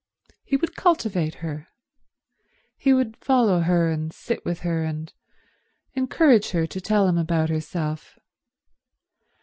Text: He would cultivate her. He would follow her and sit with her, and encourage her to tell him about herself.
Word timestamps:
He 0.43 0.55
would 0.57 0.75
cultivate 0.75 1.35
her. 1.45 1.67
He 2.75 2.91
would 2.91 3.15
follow 3.17 3.59
her 3.59 3.91
and 3.91 4.11
sit 4.11 4.43
with 4.43 4.61
her, 4.61 4.83
and 4.83 5.13
encourage 5.93 6.49
her 6.49 6.65
to 6.65 6.81
tell 6.81 7.07
him 7.07 7.19
about 7.19 7.49
herself. 7.49 8.17